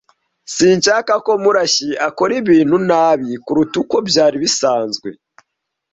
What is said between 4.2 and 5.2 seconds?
bisanzwe.